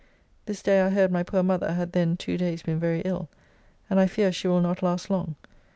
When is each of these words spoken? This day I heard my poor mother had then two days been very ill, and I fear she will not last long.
This 0.47 0.63
day 0.63 0.81
I 0.81 0.89
heard 0.89 1.11
my 1.11 1.21
poor 1.21 1.43
mother 1.43 1.73
had 1.73 1.91
then 1.91 2.17
two 2.17 2.35
days 2.35 2.63
been 2.63 2.79
very 2.79 3.01
ill, 3.01 3.29
and 3.87 3.99
I 3.99 4.07
fear 4.07 4.31
she 4.31 4.47
will 4.47 4.59
not 4.59 4.81
last 4.81 5.11
long. 5.11 5.35